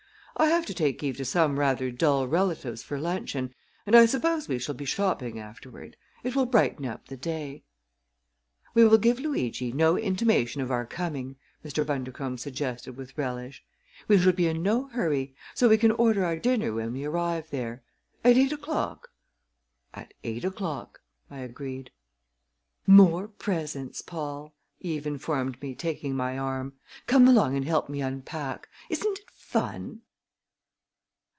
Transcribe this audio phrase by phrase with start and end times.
[0.37, 3.53] "I have to take Eve to some rather dull relatives for luncheon,
[3.85, 5.95] and I suppose we shall be shopping afterward.
[6.23, 7.63] It will brighten up the day."
[8.73, 11.85] "We will give Luigi no intimation of our coming," Mr.
[11.85, 13.63] Bundercombe suggested with relish.
[14.07, 17.51] "We shall be in no hurry; so we can order our dinner when we arrive
[17.51, 17.83] there.
[18.23, 19.09] At eight o'clock?"
[19.93, 21.91] "At eight o'clock!" I agreed.
[22.87, 26.73] "More presents, Paul!" Eve informed me, taking my arm.
[27.05, 28.67] "Come along and help me unpack!
[28.89, 30.01] Isn't it fun?"